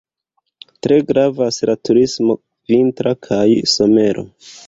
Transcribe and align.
Tre 0.85 0.95
gravas 1.09 1.59
la 1.71 1.75
turismo 1.89 2.37
vintra 2.73 3.15
kaj 3.27 3.45
somera. 3.75 4.27